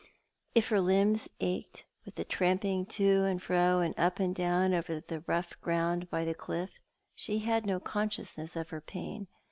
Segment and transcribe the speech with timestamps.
[0.55, 4.99] If her limbs ached with the tramping to and fro and up and down over
[4.99, 6.79] the rough ground by the clifif,
[7.13, 9.27] she had no consciousness of her pain.